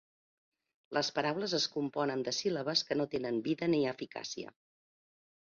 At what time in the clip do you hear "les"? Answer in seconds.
0.97-1.11